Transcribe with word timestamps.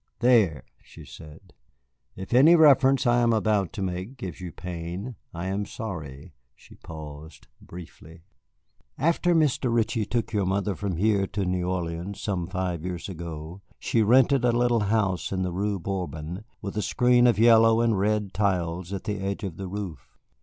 "There!" 0.17 0.63
she 0.81 1.05
said. 1.05 1.53
"If 2.15 2.33
any 2.33 2.55
reference 2.55 3.05
I 3.05 3.19
am 3.19 3.31
about 3.31 3.71
to 3.73 3.83
make 3.83 4.17
gives 4.17 4.41
you 4.41 4.51
pain, 4.51 5.15
I 5.31 5.45
am 5.45 5.63
sorry." 5.63 6.33
She 6.55 6.73
paused 6.73 7.47
briefly. 7.61 8.23
"After 8.97 9.35
Mr. 9.35 9.71
Ritchie 9.71 10.07
took 10.07 10.33
your 10.33 10.47
mother 10.47 10.73
from 10.73 10.97
here 10.97 11.27
to 11.27 11.45
New 11.45 11.69
Orleans, 11.69 12.19
some 12.19 12.47
five 12.47 12.83
years 12.83 13.09
ago, 13.09 13.61
she 13.77 14.01
rented 14.01 14.43
a 14.43 14.51
little 14.51 14.79
house 14.85 15.31
in 15.31 15.43
the 15.43 15.53
Rue 15.53 15.77
Bourbon 15.79 16.45
with 16.63 16.75
a 16.77 16.81
screen 16.81 17.27
of 17.27 17.37
yellow 17.37 17.79
and 17.79 17.95
red 17.95 18.33
tiles 18.33 18.91
at 18.93 19.03
the 19.03 19.19
edge 19.19 19.43
of 19.43 19.57
the 19.57 19.67
roof. 19.67 20.17